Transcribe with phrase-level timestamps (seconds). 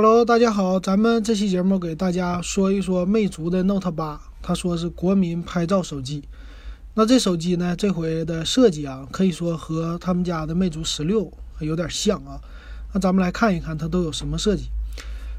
[0.00, 6.22] Hello，大家好，咱们这期节目给大家说一说魅族的 Note 八，他说是国民拍照手机。
[6.94, 12.38] 那这手机呢，这回的设计啊，可以说和他们家的魅族十六有点像啊。
[12.92, 14.70] 那咱们来看一看它都有什么设计。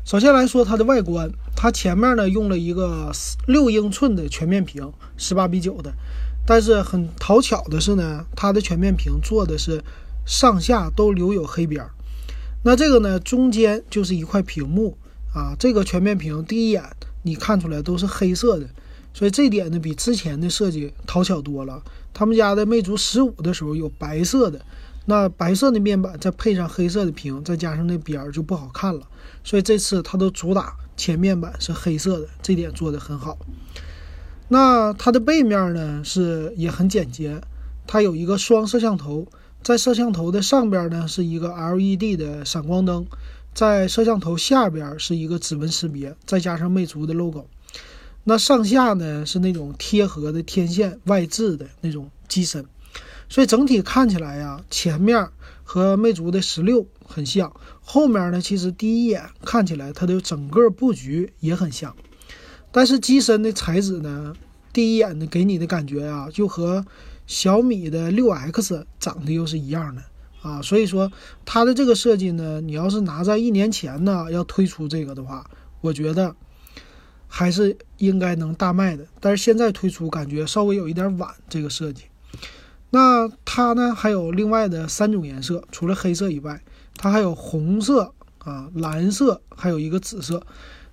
[0.04, 3.14] 首先来说它的外观，它前面呢用了一个
[3.48, 5.94] 六英寸的全面屏，十八比九的。
[6.46, 9.82] 但是很讨巧的是呢，它的全面屏做的是
[10.26, 11.91] 上下都留有黑边儿。
[12.62, 14.98] 那这个呢，中间就是一块屏幕
[15.34, 15.55] 啊。
[15.57, 16.83] 这个全面屏第一眼
[17.24, 18.68] 你看出来都是黑色的，
[19.14, 21.82] 所以这点呢比之前的设计讨巧多了。
[22.14, 24.60] 他们家的魅族十五的时候有白色的，
[25.06, 29.07] 那白色的面板再配上黑色的屏，再加上那边儿就不好看了。
[29.44, 33.38] 所以这次它都主打前面板是黑色的，这点做的很好。
[34.50, 37.39] 那它的背面呢是也很简洁，
[37.88, 39.25] 它有一个双摄像头。
[39.61, 43.05] 在摄像头的上边呢是一个 LED 的闪光灯，
[43.53, 47.47] 在摄像头下边是一个指纹识别，再加上魅族的 logo。
[48.23, 52.66] 那上下呢是那种贴合的天线外置的那种机身，
[53.27, 55.29] 所以整体看起来呀，前面
[55.63, 61.95] 和魅族的十六很像，后面呢其实第一眼看起来它的整个布局也很像，
[62.71, 64.33] 但是机身的材质呢，
[64.80, 66.85] 第一眼的给你的感觉啊，就和。
[67.27, 70.02] 小米的六 X 长得又是一样的
[70.41, 71.11] 啊，所以说
[71.45, 75.47] 它的这个设计呢，你要是拿在一年前呢要推出这个的话，
[75.81, 76.35] 我觉得
[77.27, 79.05] 还是应该能大卖的。
[79.19, 82.05] 但是现在推出感觉稍微有一点晚，这个设计。
[82.89, 86.59] 那它呢还有另外的三种颜色，除了黑色以外，
[86.95, 90.41] 它还有红色啊、蓝色，还有一个紫色。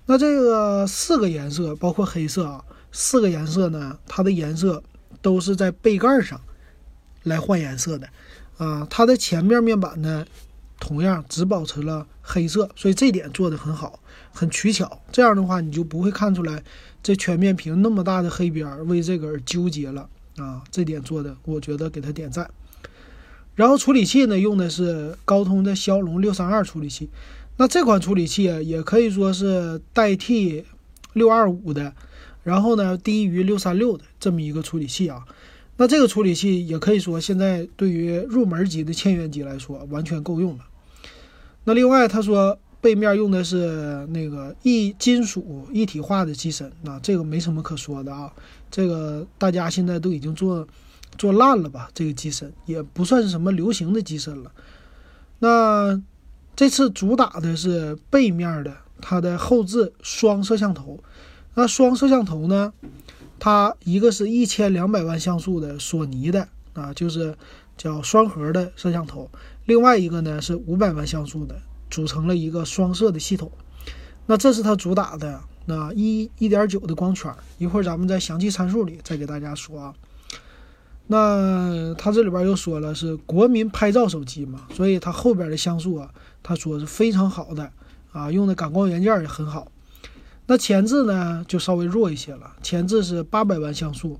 [0.05, 4.83] 那这个四个颜色包括黑色啊，四个颜色呢，它的颜色。
[5.19, 6.39] 都是在背盖上
[7.23, 8.07] 来换颜色的，
[8.57, 10.25] 啊，它的前面面板呢，
[10.79, 13.99] 同样只保持了黑色，所以这点做的很好，
[14.31, 15.01] 很取巧。
[15.11, 16.63] 这样的话，你就不会看出来
[17.01, 20.61] 这全面屏那么大的黑边为这个而纠结了啊。
[20.71, 22.49] 这点做的，我觉得给他点赞。
[23.55, 27.09] 然后处理器呢，用的是高通的骁龙六三二处理器，
[27.57, 30.63] 那这款处理器，也可以说是代替
[31.13, 31.93] 六二五的。
[32.47, 35.25] 然后呢，低于六三六的这么一个处理器啊，
[35.75, 40.63] 那这个处理器也可以说现在对于入门级的千元机来说完全够用了。
[41.65, 48.31] 那另外他说背面用的是那个一金属一体化的机身，那这个没什么可说的啊，
[48.71, 50.65] 这个大家现在都已经做
[51.17, 51.89] 做烂了吧？
[51.93, 54.49] 这个机身也不算是什么流行的机身了。
[55.39, 56.01] 那
[56.55, 60.97] 这次主打的是背面的它的后置双摄像头。
[61.57, 62.71] 那双摄像头呢？
[63.39, 67.35] 它一个是一千两百万像素的索尼的啊，就是
[67.75, 69.27] 叫双核的摄像头；
[69.65, 71.59] 另外一个呢是五百万像素的，
[71.89, 73.51] 组成了一个双摄的系统。
[74.27, 77.33] 那这是它主打的那一一点九的光圈。
[77.57, 79.95] 一会儿咱们在详细参数里再给大家说啊。
[81.07, 86.13] 那它这里边又说了是国民拍照手机嘛，所以它后边的像素啊，
[86.43, 87.71] 他说是非常好的
[88.11, 89.71] 啊，用的感光元件也很好。
[90.49, 94.17] 那前置呢就稍微弱一些了，前置是八百万像素，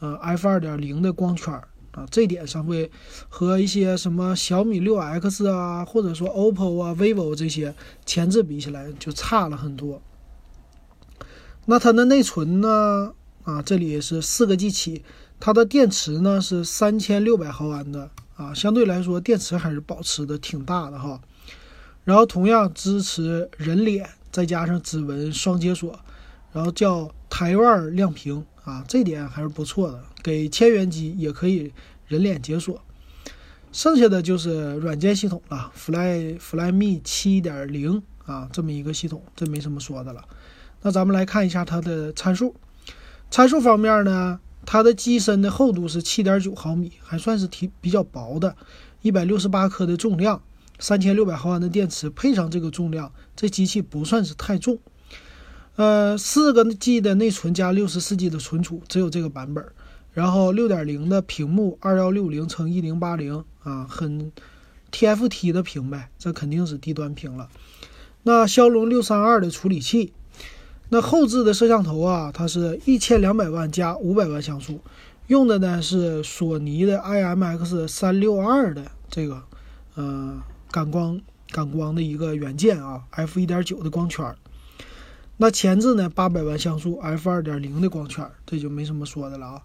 [0.00, 1.54] 呃，f 二点零的光圈
[1.92, 2.90] 啊，这点上会
[3.28, 7.72] 和一些什么小米六 X 啊，或者说 OPPO 啊、vivo 这些
[8.04, 10.02] 前置比起来就差了很多。
[11.66, 13.12] 那它的内存呢？
[13.44, 15.04] 啊，这里是四个 G 起，
[15.38, 21.20] 它的电池呢是三千六百毫安的啊，相对来说电池还是保持的挺大的哈。
[22.02, 24.10] 然后同样支持人脸。
[24.30, 25.98] 再加上指纹双解锁，
[26.52, 30.02] 然后叫台湾亮屏啊，这点还是不错的。
[30.22, 31.72] 给千元机也可以
[32.06, 32.80] 人脸解锁。
[33.70, 40.24] 剩下的就是软件系统了，Fly Flyme 七点零啊，这么一个系统，这没什么说的了。
[40.82, 42.54] 那咱们来看一下它的参数。
[43.30, 48.56] 参数方面呢，它的机身的厚度是七点九毫米，还算是挺比较薄的，
[49.02, 50.42] 一百六十八克的重量。
[50.78, 54.78] 三千六百毫安的电池配上这个重量，这机器不算是太重。
[55.76, 59.64] 呃，四个 G 的内存加六十四 G 的存储，只有这个版本。
[60.12, 64.32] 然后六点零的屏幕，二幺六零乘一零八零啊，很
[64.90, 67.48] TFT 的屏呗，这肯定是低端屏了。
[68.24, 70.12] 那骁龙六三二的处理器，
[70.88, 74.80] 那后置的摄像头啊，它是一千两百万加五百万像素，
[75.28, 79.42] 用的呢是索尼的 IMX 三六二的这个，
[79.94, 80.42] 呃。
[80.78, 81.20] 感光
[81.50, 84.32] 感光的一个元件啊，f 一点九的光圈，
[85.36, 89.62] 那前置呢八百万像素，f 二点零的光圈，这就没什么说的了啊。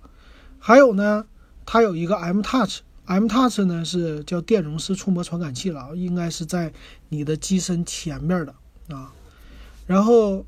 [0.57, 1.23] 还有呢，
[1.67, 6.73] 它有一个 M Touch，M Touch 呢是叫电容式触摸传感器了，应该是在
[7.09, 8.55] 你的机身前面的
[8.95, 9.13] 啊。
[9.85, 10.43] 然后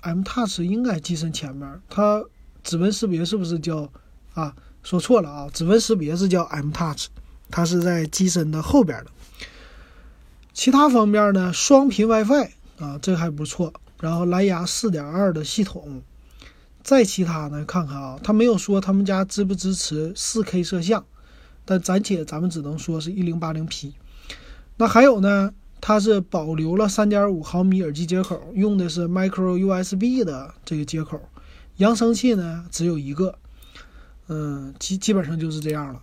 [0.00, 2.24] M Touch 应该机身前面，它
[2.64, 3.88] 指纹识别是不是叫
[4.34, 4.56] 啊？
[4.82, 7.06] 说错了啊，指纹识别是叫 M Touch，
[7.48, 9.10] 它是在机身的后边的。
[10.52, 13.72] 其他方面呢，双频 WiFi 啊，这还不错。
[14.00, 16.02] 然后蓝牙4.2的系统，
[16.82, 21.04] 再其他呢，看看啊，他没有说他们家支不支持 4K 摄像，
[21.64, 23.92] 但暂且咱们只能说是 1080P。
[24.78, 31.20] 那还有呢，它是保留了3.5毫米耳机接口，用的是 Micro USB 的这个接口，
[31.76, 33.34] 扬声器呢只有一个。
[34.28, 36.00] 嗯，基基本上就是这样了。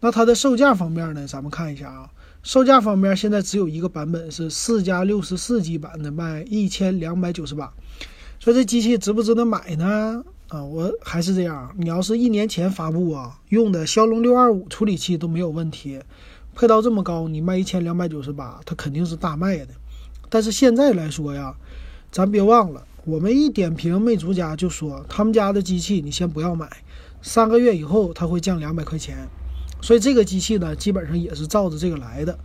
[0.00, 1.26] 那它的售价方面呢？
[1.26, 2.10] 咱们看一下啊，
[2.44, 7.72] 售价方面现在只有一个版本是四加六十四 G 版的，卖一千两百九十八。
[8.38, 10.22] 说这机器值不值得买呢？
[10.48, 15.98] 啊，我还是这样，你要是一年前发布啊，用的骁龙六二五处理器都没有问题，
[16.54, 19.68] 配到这么高，你卖一千两百九十八，它肯定是大卖的。
[20.28, 21.54] 但是现在来说呀，
[22.12, 26.70] 咱别忘了，我们一点评魅族家就说他们家的机器你先不要买。
[27.22, 29.26] 三个月以后，它会降两百块钱，
[29.80, 32.38] 所以这个机器呢，基本上也是照着这个来的。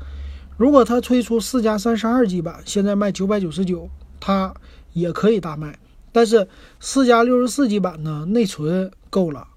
[0.57, 3.89] 如果它推出四加三十二 G 版，现在卖九百九十九，
[4.19, 4.53] 它
[4.93, 5.79] 也可以大卖。
[6.11, 6.47] 但是
[6.79, 9.47] 四加六十四 G 版呢，内存够了，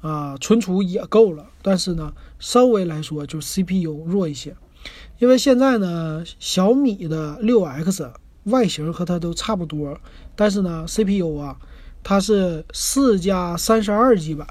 [0.00, 4.54] 啊，存储也够了，但是呢，稍微来说就 CPU 弱一些。
[5.18, 8.08] 因为现在呢，小米的六 X
[8.44, 9.98] 外形和它都差不多，
[10.36, 11.56] 但是呢，CPU 啊。
[12.08, 14.46] 它是四加三十二 G 版，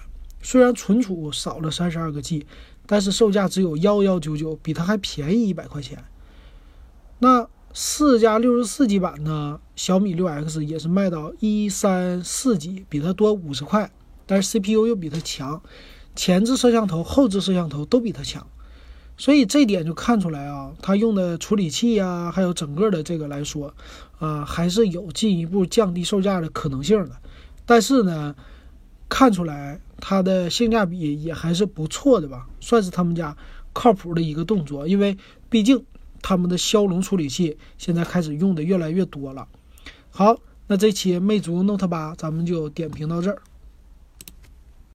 [0.46, 2.46] 虽然存储少了三十二个 G，
[2.86, 6.06] 但是售价只有幺幺九九，比它还便宜一百块钱。
[7.18, 9.60] 那四加六十四 G 版呢？
[9.76, 13.90] 小米六 X 也是卖到一三四 G，比它多五十块，
[14.28, 15.60] 但是 CPU 又比它强，
[16.16, 18.46] 前置摄像头、后置摄像头都比它强，
[19.18, 23.74] 所以这点就看出来啊，它用的处理器呀，还有整个的这个来说，
[24.20, 27.14] 啊，还是有进一步降低售价的可能性的。
[27.66, 28.36] 但是呢，
[29.10, 33.36] 看出来它的性价比也还是不错的吧，算是他们家
[33.74, 34.88] 靠谱的一个动作。
[34.88, 35.18] 因为
[35.50, 35.84] 毕竟
[36.22, 39.48] 他们的骁龙处理器现在开始用的越来越多了。
[40.10, 40.38] 好，
[40.68, 43.42] 那这期魅族 Note 八咱们就点评到这儿。